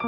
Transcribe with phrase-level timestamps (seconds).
[0.00, 0.06] 各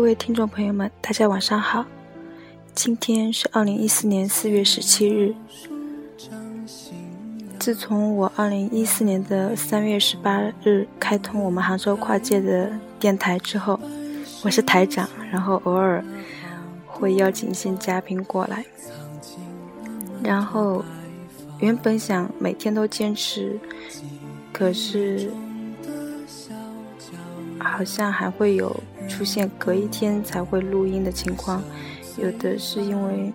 [0.00, 1.84] 位听众朋友们，大家晚上好。
[2.74, 5.32] 今天是二零一四年四月十七日。
[7.60, 12.70] 自从我二零一四年的三月十八日开通我们杭州跨界的
[13.06, 13.78] 电台之后，
[14.42, 16.04] 我是台长，然后偶尔
[16.88, 18.64] 会邀请一些嘉宾过来。
[20.24, 20.84] 然后
[21.60, 23.56] 原本想每天都坚持，
[24.52, 25.30] 可是
[27.60, 28.74] 好像还会有。
[29.08, 31.62] 出现隔一天才会录音的情况，
[32.16, 33.32] 有的是因为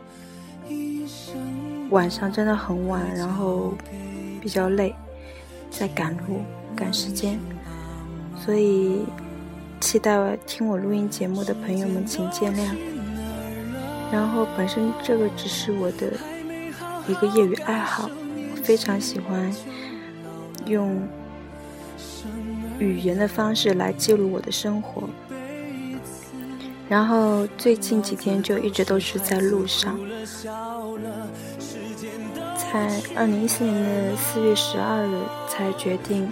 [1.91, 3.73] 晚上真的很晚，然后
[4.41, 4.93] 比较累，
[5.69, 6.41] 在赶路
[6.75, 7.39] 赶时间，
[8.37, 9.05] 所以
[9.81, 12.69] 期待听我录音节目的朋友们请见谅。
[14.11, 16.13] 然后本身这个只是我的
[17.07, 18.09] 一个业余爱好，
[18.63, 19.51] 非常喜欢
[20.65, 21.01] 用
[22.77, 25.09] 语言的方式来记录我的生活。
[26.87, 29.97] 然后最近几天就一直都是在路上，
[32.55, 35.15] 在二零一四年的四月十二日
[35.49, 36.29] 才决定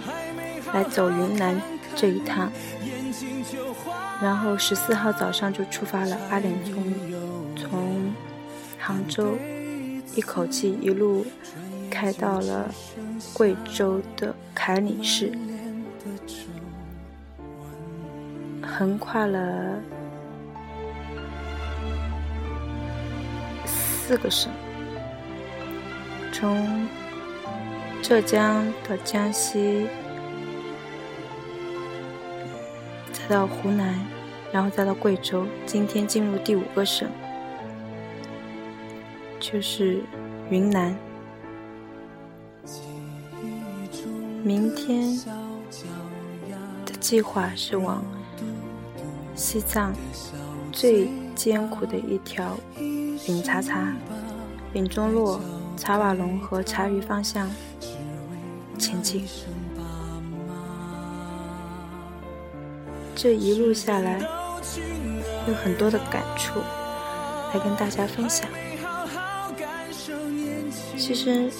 [0.72, 1.60] 来走云南
[1.96, 2.52] 这一趟，
[4.22, 6.84] 然后十四号早上就出发了，八点钟
[7.56, 8.12] 从
[8.78, 9.36] 杭州
[10.14, 11.24] 一口气一路
[11.90, 12.68] 开到了
[13.32, 15.32] 贵州的凯里市，
[18.62, 19.80] 横跨了。
[23.66, 24.50] 四个省，
[26.32, 26.88] 从
[28.02, 29.86] 浙江到江西，
[33.30, 33.94] 到湖南，
[34.52, 37.08] 然后再到贵州，今天进入第五个省，
[39.38, 40.02] 就是
[40.50, 40.92] 云南。
[44.42, 45.16] 明天
[46.84, 48.02] 的计划是往
[49.36, 49.94] 西藏
[50.72, 52.58] 最艰苦的一条。
[53.24, 53.92] 丙察察、
[54.72, 55.40] 丙中洛、
[55.76, 57.48] 察瓦龙和察隅方向
[58.76, 59.24] 前进。
[63.22, 64.18] 这一路下来，
[65.46, 66.58] 有很多的感触
[67.52, 68.48] 来跟大家分享。
[70.96, 71.50] 其实，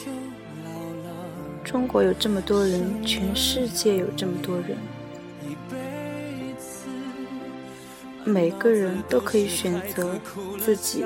[1.63, 4.79] 中国有这么多人，全世界有这么多人。
[8.25, 10.19] 每个人都可以选择
[10.59, 11.05] 自己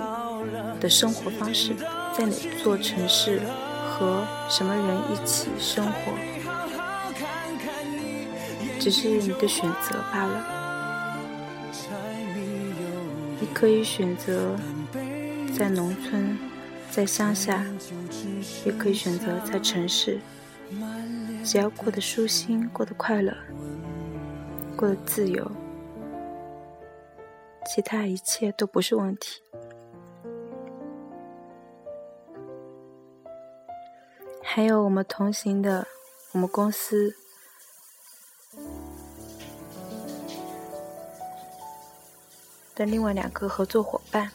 [0.78, 1.74] 的生活方式，
[2.16, 2.32] 在哪
[2.62, 3.40] 座城市
[3.90, 6.12] 和什么人一起生活，
[8.84, 10.44] 只是你的选择罢了。
[13.40, 14.54] 你可以选择
[15.56, 16.36] 在农村，
[16.90, 17.64] 在乡下，
[18.66, 20.20] 也可以选择在城市，
[21.42, 23.34] 只要过得舒心，过得快乐，
[24.76, 25.50] 过得自由。
[27.64, 29.40] 其他一切都不是问题。
[34.42, 35.86] 还有我们同行的，
[36.32, 37.16] 我们公司
[42.74, 44.32] 的另外两个合作伙伴，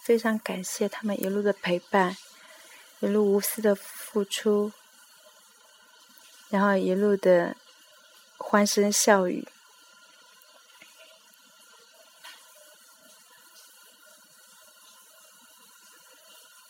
[0.00, 2.16] 非常感谢他们一路的陪伴，
[3.00, 4.72] 一路无私的付出，
[6.48, 7.56] 然后一路的。
[8.36, 9.48] 欢声笑语，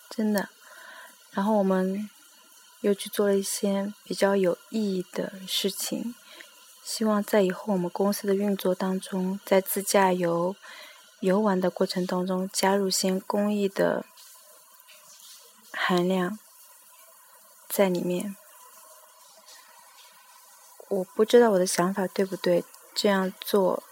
[0.09, 0.49] 真的。
[1.33, 2.09] 然后我们
[2.81, 6.15] 又去做了一些比较有意义的事情，
[6.85, 10.55] 希望在以后我们公司的运作当中，在自驾游、
[11.21, 14.05] 游玩的过程当中，加入些公益的
[15.73, 16.39] 含量
[17.69, 18.37] 在里面。
[20.91, 22.63] 我不知道我的想法对不对，
[22.95, 23.83] 这样做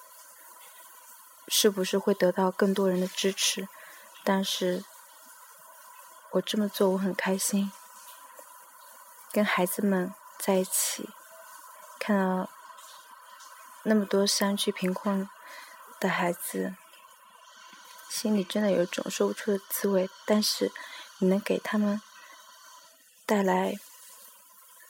[1.48, 3.66] 是不是会得到更多人的支持？
[4.22, 4.84] 但是
[6.32, 7.72] 我这么做我很开心，
[9.32, 11.08] 跟孩子们在一起，
[11.98, 12.50] 看到
[13.84, 15.28] 那么多山区贫困
[16.00, 16.74] 的孩子，
[18.08, 20.08] 心里真的有一种说不出的滋味。
[20.24, 20.70] 但是
[21.18, 22.00] 你能给他们
[23.26, 23.78] 带来。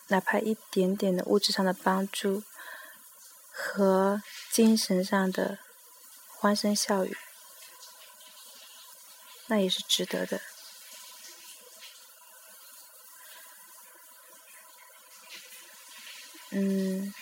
[0.09, 2.43] 哪怕一点点的物质上的帮助
[3.51, 5.59] 和精神上的
[6.29, 7.17] 欢声笑语，
[9.47, 10.43] 那也是值得的。
[16.51, 17.15] 嗯。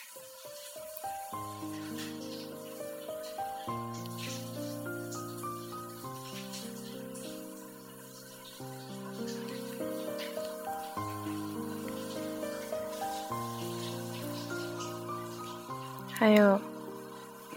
[16.21, 16.61] 还有，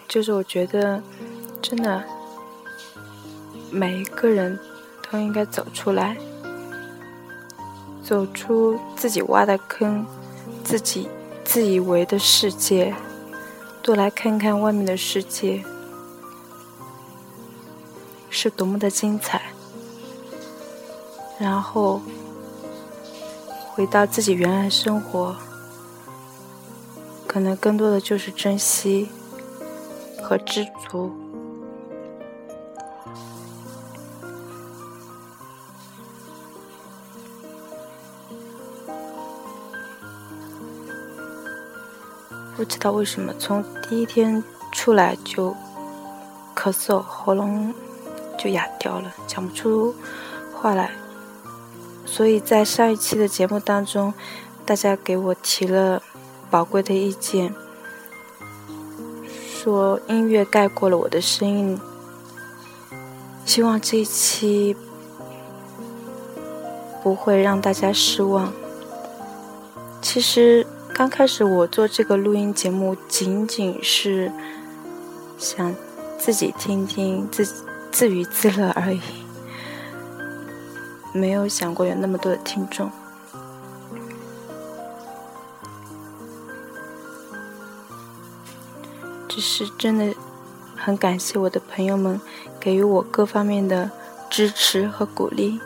[0.08, 1.04] 就是我觉得，
[1.62, 2.02] 真的，
[3.70, 4.58] 每一个人
[5.12, 6.16] 都应该走出来，
[8.02, 10.06] 走出自己挖的坑，
[10.64, 11.10] 自己
[11.44, 12.96] 自以为的世界，
[13.82, 15.62] 多来看看外面的世界
[18.30, 19.42] 是多么的精彩，
[21.38, 22.02] 然后
[23.74, 25.36] 回到自己原来生活。
[27.34, 29.10] 可能更多的就是珍惜
[30.22, 31.12] 和知足。
[42.56, 45.56] 不知道为什么，从第一天出来就
[46.56, 47.74] 咳嗽，喉咙
[48.38, 49.96] 就哑掉了，讲不出
[50.54, 50.92] 话来。
[52.06, 54.14] 所以在上一期的节目当中，
[54.68, 56.04] 大家给我提了。
[56.54, 57.52] 宝贵的意见，
[59.26, 61.82] 说音乐盖过了我的声音。
[63.44, 64.78] 希望这一期
[67.02, 68.54] 不会让大家失望。
[70.00, 70.64] 其实
[70.94, 74.32] 刚开始我做这个录音节目，仅仅是
[75.40, 75.76] 想
[76.20, 77.44] 自己听听，自
[77.92, 79.02] 自娱自乐而已，
[81.14, 82.92] 没有想过有那么多的听众。
[89.34, 90.14] 只是真的
[90.76, 92.22] 很感谢我的朋友们
[92.60, 93.90] 给予我各方面的
[94.30, 95.60] 支持和鼓励。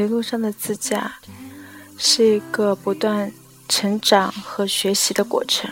[0.00, 1.18] 一路上的自驾
[1.98, 3.30] 是一个不断
[3.68, 5.70] 成长和学习的过程。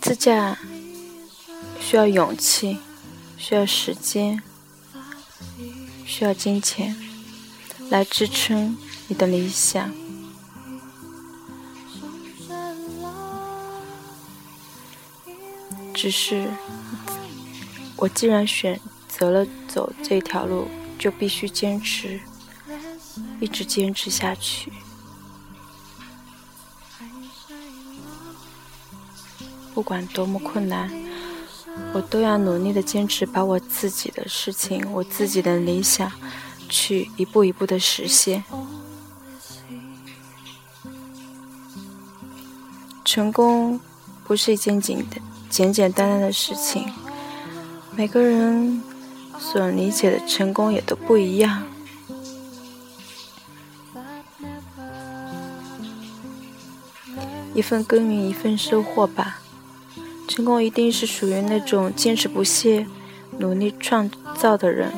[0.00, 0.56] 自驾
[1.78, 2.78] 需要勇气，
[3.36, 4.42] 需要时间，
[6.06, 6.96] 需要金钱
[7.90, 8.78] 来支撑
[9.08, 9.92] 你的理想。
[15.92, 16.48] 只是
[17.96, 20.66] 我既然选择了走这条路。
[21.00, 22.20] 就必须坚持，
[23.40, 24.70] 一直坚持下去。
[29.72, 30.90] 不管多么困难，
[31.94, 36.12] 我都要努力的坚持，把我自己的事情、我自己的理想，
[36.68, 38.44] 去一步一步的实现。
[43.06, 43.80] 成功
[44.24, 46.92] 不是一件简单、简简单单的事情，
[47.96, 48.89] 每个人。
[49.40, 51.62] 所理解的成功也都不一样。
[57.54, 59.40] 一份耕耘一份收获吧。
[60.28, 62.86] 成功一定是属于那种坚持不懈、
[63.38, 64.92] 努力创造的人。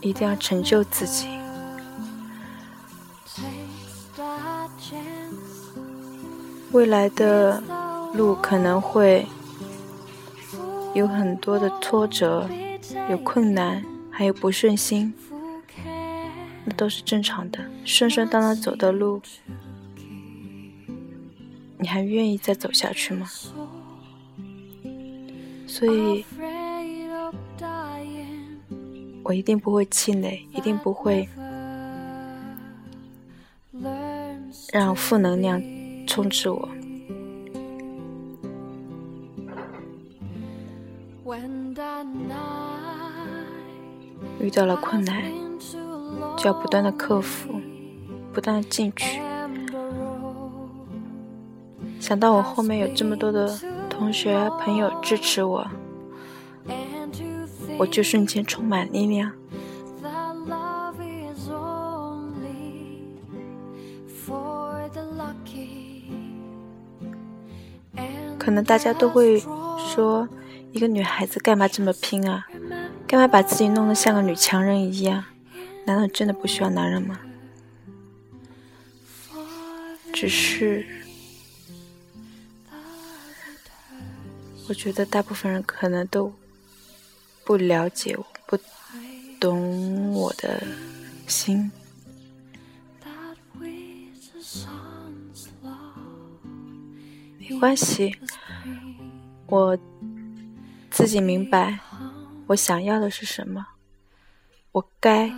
[0.00, 1.28] 一定要成就自己。
[6.72, 7.62] 未来的
[8.14, 9.26] 路可能会。
[10.96, 12.48] 有很多的挫折，
[13.10, 15.12] 有困难，还有不顺心，
[16.64, 17.62] 那都是正常的。
[17.84, 19.20] 顺顺当当走的路，
[21.76, 23.28] 你还愿意再走下去吗？
[25.66, 26.24] 所以，
[29.22, 31.28] 我一定不会气馁，一定不会
[34.72, 35.62] 让负能量
[36.06, 36.66] 充斥我。
[44.38, 45.22] 遇到了困难，
[46.36, 47.60] 就要不断的克服，
[48.32, 49.20] 不断的进取。
[51.98, 55.66] 想到我后面有这么多的同学朋友支持我，
[57.78, 59.32] 我就瞬间充满力量。
[68.38, 69.40] 可能大家都会
[69.78, 70.28] 说。
[70.76, 72.46] 一个女孩子干嘛这么拼啊？
[73.06, 75.24] 干嘛把自己弄得像个女强人一样？
[75.86, 77.18] 难道真的不需要男人吗？
[80.12, 80.86] 只是
[84.68, 86.30] 我觉得大部分人可能都
[87.42, 88.58] 不了解我，不
[89.40, 90.62] 懂我的
[91.26, 91.70] 心。
[97.38, 98.14] 没关系，
[99.46, 99.78] 我
[100.96, 101.78] 自己明白
[102.46, 103.66] 我想要的是什么，
[104.72, 105.30] 我该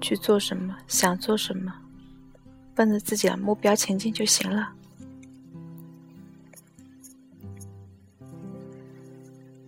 [0.00, 1.72] 去做什么，想做什么，
[2.74, 4.72] 奔着自己的目标前进就行了。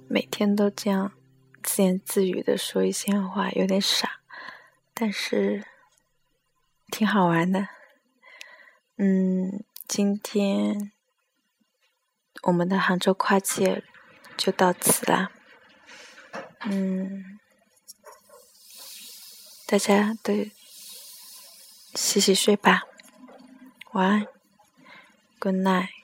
[0.08, 1.12] 每天都这样
[1.62, 4.18] 自言自语的说一些话，有点傻，
[4.92, 5.64] 但是
[6.90, 7.68] 挺好玩的。
[8.96, 10.90] 嗯，今天
[12.42, 13.82] 我们的杭州跨界
[14.36, 15.30] 就到此啦。
[16.60, 17.38] 嗯，
[19.66, 20.32] 大家都
[21.94, 22.82] 洗洗睡吧，
[23.92, 24.26] 晚安
[25.38, 25.97] ，Good night。